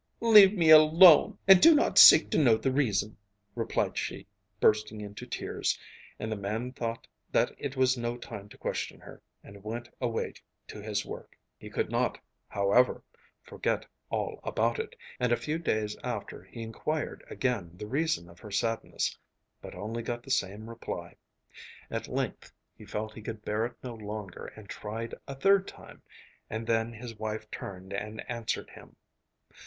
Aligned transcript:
'Leave 0.19 0.57
me 0.57 0.71
alone, 0.71 1.37
and 1.47 1.61
do 1.61 1.75
not 1.75 1.95
seek 1.95 2.31
to 2.31 2.39
know 2.39 2.55
the 2.57 2.71
reason,' 2.71 3.15
replied 3.53 3.95
she, 3.95 4.25
bursting 4.59 4.99
into 4.99 5.27
tears, 5.27 5.77
and 6.17 6.31
the 6.31 6.35
man 6.35 6.71
thought 6.71 7.05
that 7.31 7.51
it 7.59 7.77
was 7.77 7.99
no 7.99 8.17
time 8.17 8.49
to 8.49 8.57
question 8.57 8.99
her, 8.99 9.21
and 9.43 9.63
went 9.63 9.87
away 10.01 10.33
to 10.67 10.81
his 10.81 11.05
work. 11.05 11.37
He 11.59 11.69
could 11.69 11.91
not, 11.91 12.17
however, 12.47 13.03
forget 13.43 13.85
all 14.09 14.39
about 14.43 14.79
it, 14.79 14.95
and 15.19 15.31
a 15.31 15.37
few 15.37 15.59
days 15.59 15.95
after 16.03 16.41
he 16.45 16.63
inquired 16.63 17.23
again 17.29 17.69
the 17.77 17.85
reason 17.85 18.27
of 18.27 18.39
her 18.39 18.49
sadness, 18.49 19.15
but 19.61 19.75
only 19.75 20.01
got 20.01 20.23
the 20.23 20.31
same 20.31 20.67
reply. 20.67 21.13
At 21.91 22.07
length 22.07 22.51
he 22.75 22.85
felt 22.85 23.13
he 23.13 23.21
could 23.21 23.45
bear 23.45 23.67
it 23.67 23.75
no 23.83 23.93
longer, 23.93 24.47
and 24.55 24.67
tried 24.67 25.13
a 25.27 25.35
third 25.35 25.67
time, 25.67 26.01
and 26.49 26.65
then 26.65 26.91
his 26.91 27.15
wife 27.19 27.51
turned 27.51 27.93
and 27.93 28.27
answered 28.27 28.71
him. 28.71 28.95